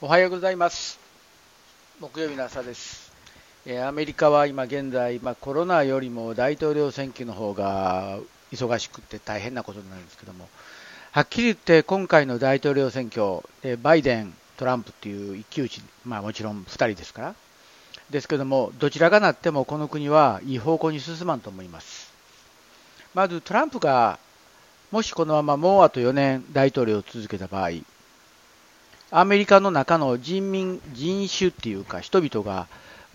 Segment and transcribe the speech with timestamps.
[0.00, 0.98] おはようございます。
[2.00, 3.12] 木曜日の朝です。
[3.86, 8.18] アメリカは今現在、まあ、コロナよりも大統領選挙の方が
[8.52, 10.48] 忙しくて大変なことになるんですけども、
[11.12, 17.34] はっきり言って今回の大統領選挙、でバイデン、トランプっていう一騎打ち、まあ、もちろん2人ですから、
[18.10, 22.12] ですけども、どちらがなってもこの国はいい方向に進まんと思います。
[23.14, 24.18] まずトランプが
[24.90, 27.70] もしこのままもうあと4年大統領を続けた場合、
[29.16, 32.66] アメリカの中の人民、人種っていうか人々が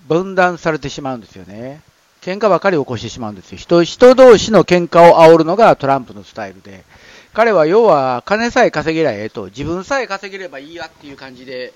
[0.07, 1.81] 分断されてしまうんですよね。
[2.21, 3.57] 喧嘩ばかり起こしてしまうんですよ。
[3.57, 6.85] 人、人同士の喧嘩を煽るのがトランプのスタイルで、
[7.33, 11.73] 彼は要は金さえ稼げりゃええと、自分さえ稼げればいいやっていう感じで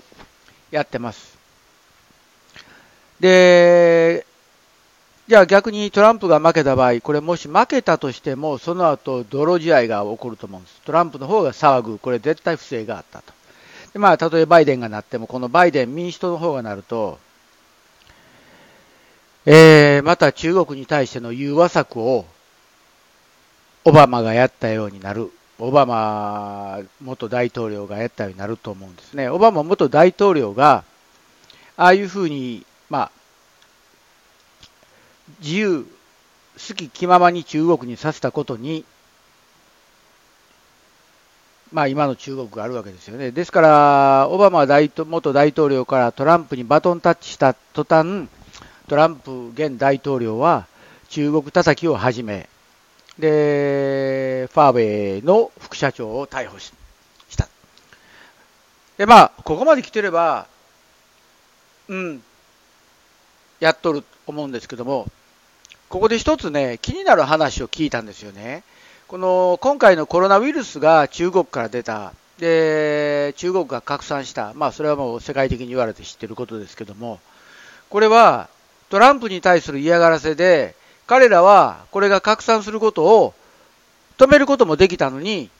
[0.70, 1.36] やってます。
[3.20, 4.24] で、
[5.28, 10.80] じゃあ逆にトランプが負けた場合、これもし負けたとしても、その後泥試合が起こると思うんです。
[10.86, 11.98] トランプの方が騒ぐ。
[11.98, 13.43] これ絶対不正があったと。
[13.94, 17.20] でまあ、たとえバイデンがなっても、このバイデン民主党の方がなると、
[19.46, 22.26] えー、また中国に対しての融和策を
[23.84, 25.30] オバマがやったようになる。
[25.60, 29.28] オバマ元大統領がやったようになると思うんですね。
[29.28, 30.82] オバマ元大統領が、
[31.76, 33.10] ああいうふうに、まあ、
[35.40, 35.86] 自由、
[36.56, 38.84] 好き気ままに中国にさせたことに、
[41.74, 43.32] まあ今の中国があるわけですよね。
[43.32, 48.28] ですから、オバマ大統元大統領からトランプにバトンタッチした途端、
[48.86, 50.68] トランプ現大統領は
[51.08, 52.48] 中国叩きを始め、
[53.18, 56.72] で、ファーウェイの副社長を逮捕し
[57.36, 57.48] た。
[58.96, 60.46] で、まあ、ここまで来てれば、
[61.88, 62.22] うん、
[63.58, 65.08] やっとると思うんですけども、
[65.88, 68.62] ここで一つね、気になる話を聞いたんですよね。
[69.06, 72.14] この、今回のコロナウイルスが中国から出た。
[72.38, 74.52] で、中国が拡散した。
[74.54, 77.20] まあ、それはもう世界的に言われて知っていることですけども、
[77.90, 78.48] これは
[78.88, 80.74] トランプに対する嫌がらせで、
[81.06, 83.34] 彼らはこれが拡散することを
[84.16, 85.50] 止めることもできたのに、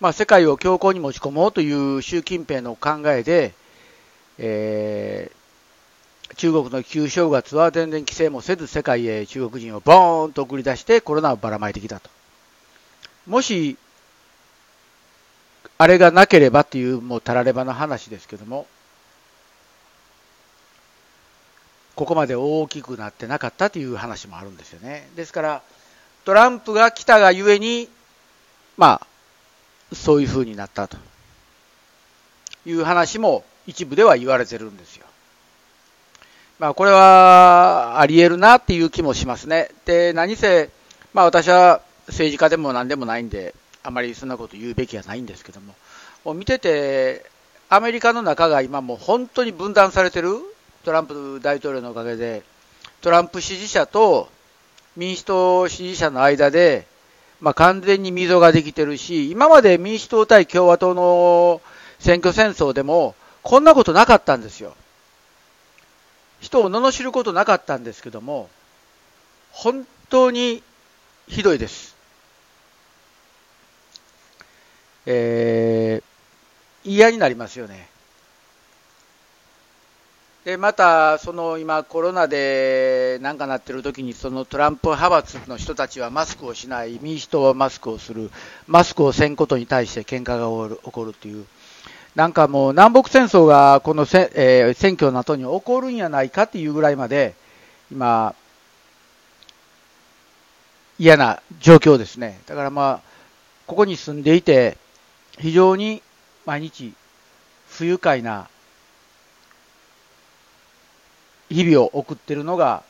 [0.00, 3.54] まあ、世界を強硬に持ち込もうという習近平の考えで、
[4.38, 12.08] えー、中国の旧正月は全然規制もせず世界へ中国人をボーンと送り出してコロナをばらまいてきたと。
[13.26, 13.76] もし、
[15.78, 18.66] あれがなければっていうもうたらればの話ですけども、
[21.94, 25.08] ここまで大きくなってなかったという話もあるんですよね。
[25.16, 25.62] ですから、
[26.24, 27.88] トランプが来たがゆえに、
[28.76, 30.96] まあ、そういうふうになったと
[32.66, 35.06] いう話も一部では言われてるんですよ。
[36.58, 39.70] まあ、これはあり得るなっていう気もしますね。
[39.84, 40.70] で、何せ、
[41.12, 45.74] まあ私は政治家でも何でもないんで、あまりそんなこと言うべきはないんですけども、
[46.24, 47.24] もう見てて、
[47.68, 50.38] アメリカの中が今もう本当に分断されてる、
[50.84, 52.42] トランプ大統領のおかげで、
[53.00, 54.28] トランプ支持者と
[54.96, 56.86] 民主党支持者の間で、
[57.40, 61.60] まあ、完全に溝ができてるし、今まで民主党対共和党の
[61.98, 64.74] 選挙戦争でも、こんなことなかったんですよ。
[66.40, 68.48] 人を罵ることなかったんですけども、
[69.52, 70.62] 本当に
[71.28, 71.93] ひどいです。
[75.06, 77.88] えー、嫌になりますよね。
[80.44, 88.30] で、また、その今コロナでなんかなってる時に、そのトランプ派閥の人たちはマスクをしない、民主党はマスクをする、
[88.66, 91.46] マスクをせんことに対して喧嘩が起こるという、
[92.14, 97.34] なんかもう南北戦争がこのせ、えー、選挙の後に起こるんやないかっていうぐらいまで、
[97.90, 98.34] 今、
[100.98, 102.38] 嫌な状況ですね。
[102.46, 103.14] だからまあ、
[103.66, 104.76] ここに住んでいて、
[105.38, 106.02] 非常に
[106.46, 106.94] 毎日
[107.68, 108.48] 不愉快な
[111.48, 112.82] 日々を送っているのが、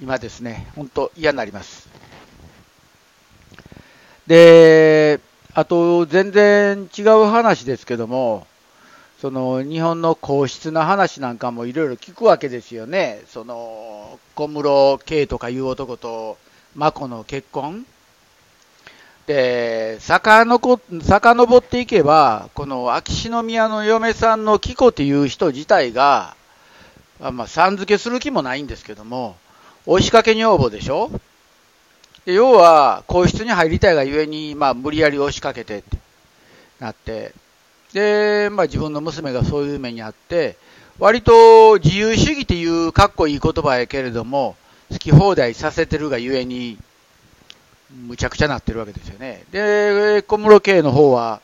[0.00, 1.88] 今ですね、本当嫌になります。
[4.26, 5.20] で、
[5.54, 8.46] あと、全然違う話ですけども、
[9.20, 13.22] その日本の皇室の話なんかもいろいろ聞くわけですよね。
[13.28, 16.36] その小室圭とかいう男と
[16.74, 17.86] 眞子の結婚。
[19.26, 26.36] で、遡遡っていけば、この秋篠宮の嫁さんの紀子っていう人自体が、
[27.18, 29.36] まあ、さん付けする気もないんですけども、
[29.84, 31.10] 押しかけ女房でしょ？
[32.24, 35.96] で要は、皇室に入りたいがゆえに、まあ、無理やり押しかけてって
[36.78, 37.32] なって、
[37.92, 40.56] で、まあ、自分の娘がそういう目にあって、
[40.98, 44.56] 割と自由主義っていうかっこいい言葉やけれども、
[44.90, 46.78] 好き放題させてるがゆえに、
[47.94, 49.44] むちゃくちゃなってるわけですよね。
[49.52, 51.40] で、小室圭の方は、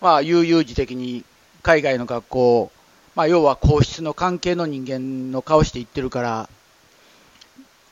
[0.00, 1.24] まあ、悠々自適に
[1.62, 2.72] 海外の学校、
[3.14, 6.48] まあ、要は皇室の関係の人間の顔して言ってるから、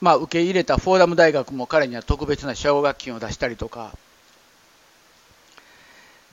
[0.00, 3.92] まあ、受け入れたフォーダム大学も彼には特別な奨学金を出したりとか、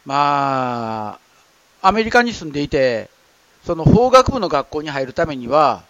[0.05, 1.19] ま
[1.81, 3.09] あ、アメリカに住んでいて、
[3.65, 5.83] その法学部の学校に入るためには、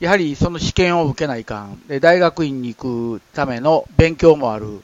[0.00, 1.82] やはりその試験を受けないかん。
[1.86, 4.80] で、大学院に行くための勉強もある。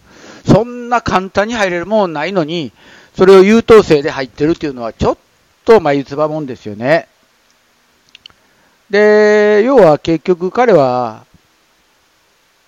[0.46, 2.73] そんな簡単に入れるもんないのに、
[3.17, 5.19] それを優等生で入ってるっていうのはちょっ
[5.64, 7.08] と眉唾もんですよね。
[8.91, 11.25] で、要は結局彼は、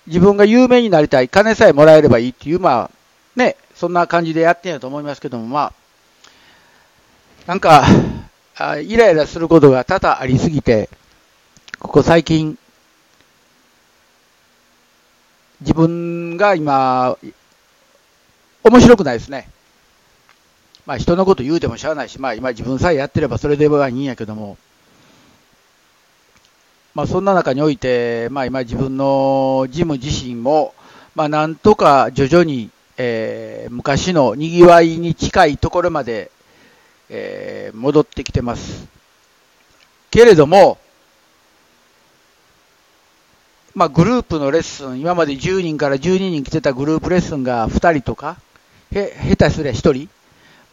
[0.07, 2.91] 自分が有名になりたい、金さえもらえればいいっていう、まあ、
[3.35, 5.73] ね、そんな感じでやってんやと思いますけども、まあ、
[7.45, 7.85] なんか、
[8.55, 10.89] あイライラすることが多々ありすぎて、
[11.77, 12.57] ここ最近、
[15.61, 17.17] 自分が今、
[18.69, 19.49] 面白くないですね。
[20.85, 24.57] まあ人のこと言うてもしゃあないし、まあ今自分さえやってればそれではいいんやけども、
[26.95, 30.73] まあそんな中において、まあ今自分のジム自身も、
[31.15, 36.31] まあなんとか徐々に、えー、昔の賑わいに近いところまで、
[37.09, 38.87] えー、戻ってきてます。
[40.09, 40.77] けれども、
[43.75, 48.37] まあ、グループのレッスン、今まで10人から12人来てたグループレッスンが2人とか、
[48.93, 50.09] へ、下手すりゃ1人。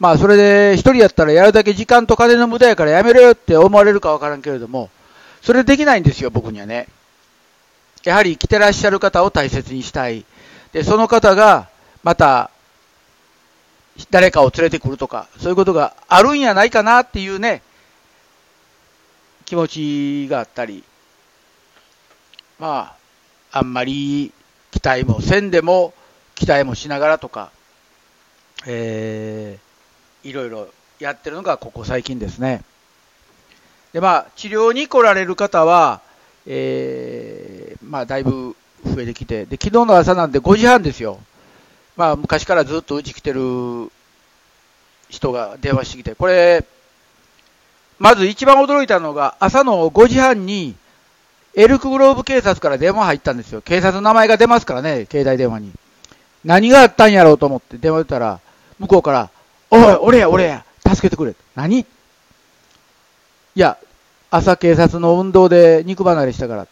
[0.01, 4.91] まあ、それで1人やったらやるだけ時間と金の無駄やからやめろよって思われるかわからんけれども、
[5.43, 6.89] それできないんですよ、僕にはね。
[8.05, 10.25] やはり来てらっしゃる方を大切にしたい。
[10.73, 11.69] で、その方が、
[12.03, 12.51] また、
[14.11, 17.63] 誰かを連れてくるとか、そういうことがあるんやないかなっていうね、
[19.47, 19.69] 気持
[20.27, 20.83] ちがあったり、
[22.59, 22.97] ま
[23.53, 24.33] あ、あんまり
[24.73, 25.95] 期待もせんでも、
[26.35, 27.51] 期待もしながらとか、
[28.67, 30.69] えー、いろいろ
[30.99, 32.63] やってるのがここ最近ですね。
[33.93, 36.01] で、まあ、治療に来られる方は、
[36.47, 41.21] えー、まあ、だいぶ増えてきて、で、昨日の朝なんで5時半ですよ。
[41.97, 43.91] まあ、昔からずっとうち来てる
[45.09, 46.65] 人が電話してきて、これ、
[47.99, 50.75] まず一番驚いたのが、朝の5時半に、
[51.55, 53.63] エルクグローブ警察から電話入ったんですよ。
[53.63, 55.73] 警察の名前が出ますからね、携帯電話に。
[56.45, 58.41] 何があったんやろうと思って電話出たら、
[58.85, 59.31] 向こうから、
[59.71, 61.35] おい、俺や、俺や、助けてくれ。
[61.55, 61.81] 何？
[61.81, 61.87] い
[63.55, 63.79] や、
[64.31, 66.67] 朝警察の運動で肉離れしたから。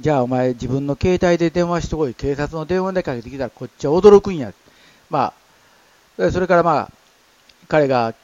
[0.00, 2.14] じゃあお前自分の携帯で電話してこい。
[2.14, 4.52] 警察の電話でかけてきたらこっちは驚くんや。
[5.10, 5.32] ま
[6.18, 6.90] あ、それからまあ、
[7.68, 8.14] 彼が、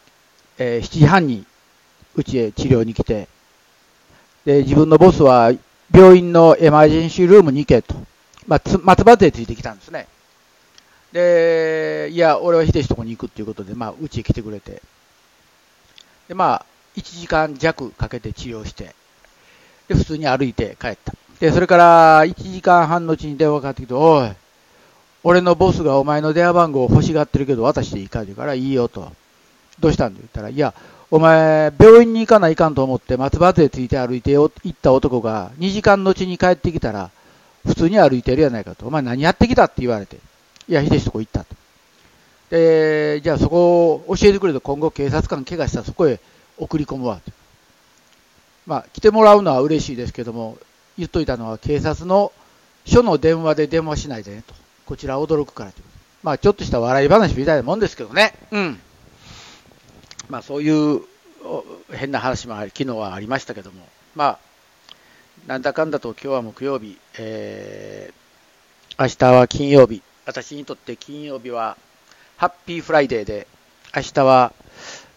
[0.59, 1.45] えー、7時半に
[2.15, 3.29] うちへ治療に来て、
[4.45, 5.53] で、自分のボスは
[5.93, 7.95] 病院のエマージェンシールームに行けと。
[8.47, 10.09] まあ、松葉勢ついてきたんですね。
[11.13, 14.83] で、いや、俺は秀氏とこに行くっていうことで、まあ、うちへ来てくれて。
[16.29, 16.67] で、まあ、
[16.97, 18.95] 1時間弱かけて治療して、
[19.89, 21.15] で、普通に歩いて帰った。
[21.41, 24.31] で、それから1時間半のうちに電話かかってきて、おい、
[25.25, 29.11] 俺のボスがお前の電話番号を欲しがってるけど渡していいかって言うから、いいよと。
[29.81, 30.75] どうしたんだ言ったら、いや、
[31.11, 37.11] お前、病院に行かないかんと思って松葉勢ついて歩いて行った男が2時間のうちに帰ってきたら、
[37.67, 38.87] 普通に歩いてるやないかと。
[38.87, 40.19] お前何やってきたって言われて。
[40.71, 41.57] いや、秀氏とこ行ったと。
[42.51, 46.21] で、じゃあそこを教えてくれと今後警察官怪我したらそこへ
[46.59, 47.33] 送り込むわと。
[48.67, 50.59] まあ、来てもらうのは嬉しいですけども、
[50.97, 52.33] 言っといたのは警察の
[52.85, 54.55] 署の電話で電話しないでねと。
[54.87, 55.83] こちら驚くからと。
[56.23, 58.35] まあ、ちょっとした笑い話みたいなもんですけどね。
[58.53, 58.79] うん。
[60.29, 61.03] まあ、そういう
[61.91, 64.39] 変な話も昨日はありましたけども、まあ、
[65.49, 71.77] なんだかんだと今日は木曜日、えー、明日は金曜日、私にとって金曜日は
[72.37, 73.49] ハッピーフライデーで、
[73.97, 74.53] 明日は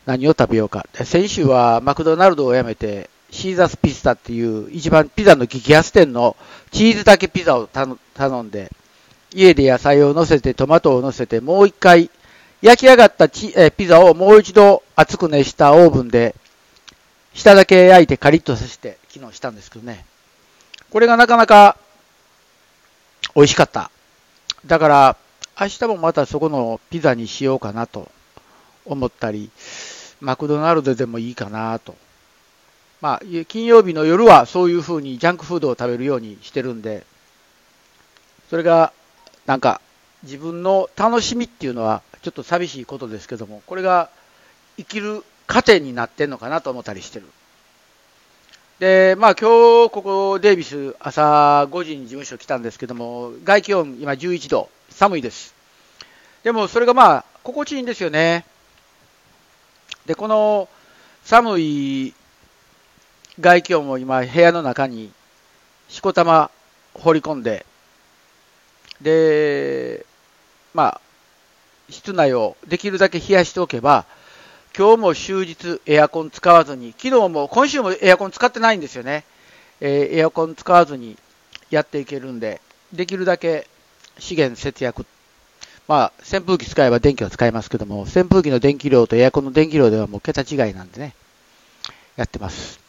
[0.08, 0.88] 何を食べようか。
[0.92, 6.36] 先週はマクドナルドをやめて、シーザーズピザっていう一番ピザの激安店の
[6.72, 8.72] チーズだけピザを頼んで、
[9.32, 12.10] 家で野菜を乗せてトマトを乗せてもう一回
[12.64, 16.34] 焼き上がったチえピザをもう一度熱く熱したオーブンで、
[17.36, 20.06] 下だけ焼いてカリッとさせて、昨日したんですけどね。
[20.90, 21.78] これがなかなか
[23.36, 23.92] 美味しかった。
[24.66, 25.18] だから、
[25.60, 28.10] 明日もまたそこのピザにしようかなと
[28.86, 29.50] 思ったり、
[30.22, 31.96] マクドナルドでもいいかなと。
[33.02, 37.06] まあ、金曜日の夜はそういう風にジャンクフードを食べるようにしてるんで、
[38.50, 38.94] それが
[39.46, 39.82] なんか
[40.24, 44.10] 自分の楽しみっていうのはちょっと寂しいことですけども、これが
[44.78, 47.28] 生きる糧になってんのかなと思ったりしてる。
[48.80, 55.56] で、まあ今日ここデイビス朝5時に事務所来たんですけども、外気温今11度、寒いです。
[56.44, 58.46] でもそれがまあ心地いいんですよね。
[60.06, 60.68] で、この
[61.24, 62.14] 寒い
[63.40, 65.12] 外気温も今、部屋の中に
[65.88, 66.52] しこたま
[66.94, 67.66] 放り込んで、
[69.02, 70.06] で、
[70.74, 71.02] まあ、
[71.90, 74.06] 室内をできるだけ冷やしておけば、
[74.76, 79.24] 今日も終日エアコン使わずに、昨日も、今週もエアコン使ってないんですよね。
[79.80, 81.16] えー、エアコン使わずに
[81.70, 82.60] やっていけるんで、
[82.92, 83.68] できるだけ
[84.18, 85.06] 資源節約。
[85.88, 91.14] まあ、扇風機使えば電気は使えますけども、扇風機の電気量とエアコンの電気量ではもう桁違いなんでね、
[92.16, 92.80] やってます。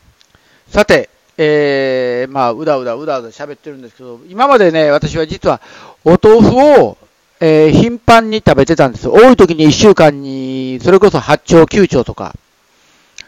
[0.68, 5.60] さて、えー、まあ、うだうだうだうだ喋ってるんですけど、今までね、私は実は
[6.02, 6.96] お豆腐を、
[7.40, 9.08] えー、頻繁に食べてたんです。
[9.08, 12.34] 多い時に1週間に、それこそ8丁、9丁とか。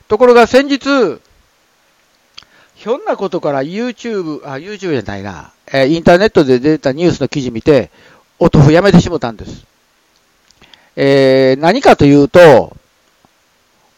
[0.09, 1.21] ところが先日、
[2.77, 7.91] ひょんなことから YouTube、あ、YouTube じゃないな、えー、インターネットで出たニュースの記事見て、
[8.39, 9.65] お豆腐やめてしもたんです。
[10.95, 12.77] えー、何かというと、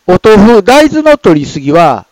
[0.06, 2.06] お豆腐、大豆の取りすぎは、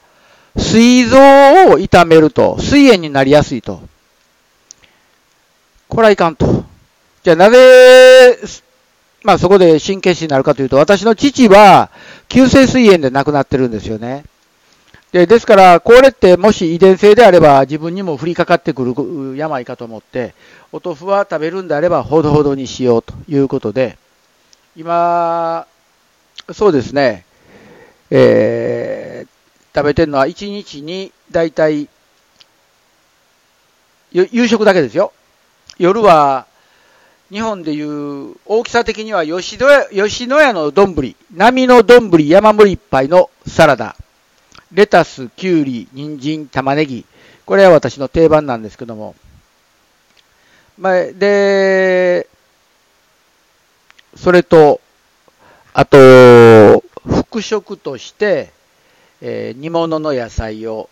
[0.57, 3.81] 膵臓を痛めると、膵炎になりやすいと。
[5.89, 6.65] これはいかんと。
[7.27, 8.39] じゃあなぜ、
[9.25, 11.91] まあそこで神経質になるかというと、私の父は
[12.29, 14.25] 急性膵炎で亡くなってるんですよね。
[15.11, 20.37] でですから、これってもし遺伝性であれば自分にも降りかかってくる病かと思って、
[20.71, 23.99] お豆腐は食べるんであればほどほどにしようということで、
[24.77, 25.67] 今、
[26.53, 27.25] そうですね、
[28.11, 31.89] えー、食べてるのは1日にだいたい
[34.13, 35.13] 夕食だけですよ。
[35.77, 36.47] 夜は
[37.31, 43.97] 日本でいう大きさ的には吉野吉野家の丼、波の丼山盛り一杯のサラダ。
[44.73, 47.05] レタス、キュウリ、人参、玉ねぎ。
[47.45, 49.15] これは私の定番なんですけども。
[50.79, 52.29] まあ、で、
[54.17, 54.81] それと、
[55.73, 58.53] あと、副食として、
[59.21, 60.89] えー、煮物の野菜を。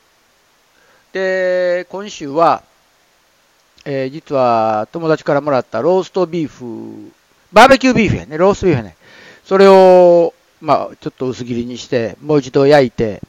[1.13, 2.63] で、今週は、
[3.85, 7.13] えー、実は友達からもらったローストビーフ、
[7.53, 8.97] バーベキュービーフやね、ローストビーフやね。
[9.45, 13.21] それを、まあ、ちょっと薄切りにして、もう一度焼いて、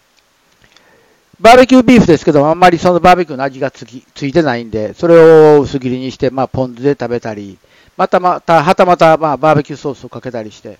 [1.41, 7.57] バーベキュービーフですけど、あんまりそのバーベキューの味がつきついてないんで、それを薄切りにして、まあ、ポン酢で食べたり、
[7.97, 10.77] またまた、はたまた、まあ、バーベキューソースをかけたりして、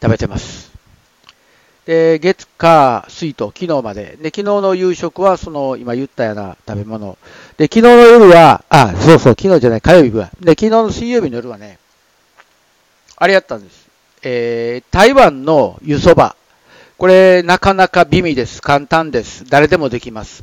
[0.00, 0.83] 食べてます。
[1.86, 4.16] で、月、火、水と、昨日まで。
[4.20, 7.18] で、昨日の夕食は、その、今言ったような食べ物。
[7.58, 10.30] で、昨日の夜は、あ、そうそう、昨日じゃない、火曜日は。
[10.40, 11.78] で、昨日の水曜日の夜はね、
[13.16, 13.86] あれやったんです。
[14.22, 16.36] えー、台湾の湯そば。
[16.96, 18.62] これ、なかなか美味です。
[18.62, 19.44] 簡単です。
[19.48, 20.42] 誰でもできます。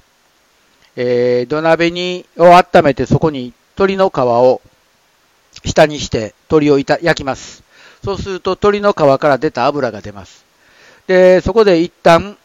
[0.95, 4.61] えー、土鍋に、を温めて、そこに鶏の皮を
[5.65, 7.63] 下にして鶏をいた焼きます。
[8.03, 10.50] そうすると鶏の皮から出た油が出ます。
[11.07, 12.37] で、そこで一旦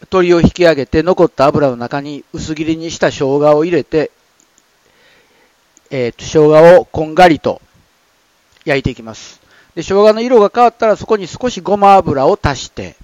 [0.00, 4.10] 鶏を引き上げて残った油の中に薄切りにした生姜を入れて、
[5.90, 7.60] えー、と生姜をこんがりと
[8.64, 9.40] 焼いていきます。
[9.74, 12.96] で、生姜の色が変わったらそこに少しごま油を足して、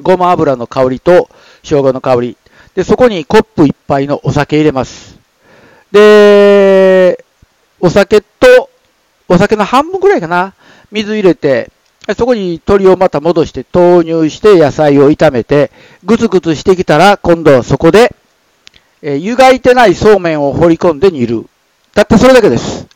[0.00, 1.28] ごま油の香りと
[1.62, 2.36] 生姜の香り。
[2.74, 5.18] で、そこにコップ1杯のお酒入れます。
[5.90, 7.24] で、
[7.80, 8.70] お酒と、
[9.28, 10.54] お酒の半分くらいかな。
[10.90, 11.70] 水入れて、
[12.16, 15.70] そこに鶏をまた戻して投入して野菜を炒めて、
[16.04, 18.14] ぐつぐつしてきたら今度はそこで、
[19.02, 21.46] え、湯がいてないそうめんを放り込んで煮る。
[21.94, 22.86] たったそれだけです。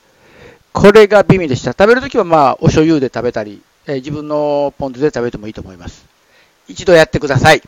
[0.72, 1.72] これが美味でした。
[1.72, 6.04] 食べるときはまあ、お醤油で食べたり、え、自分のポン酢で食べてもいいと思います。
[6.68, 7.62] 一度やってください。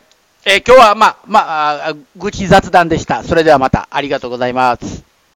[0.45, 3.23] え、今日はまあ、まあ、愚痴雑談でした。
[3.23, 5.08] それではまた、ありがとうございます。